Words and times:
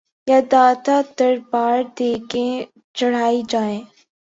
یا 0.29 0.39
داتا 0.51 0.97
دربار 1.17 1.77
دیگیں 1.97 2.53
چڑھائی 2.97 3.41
جائیں؟ 3.51 3.81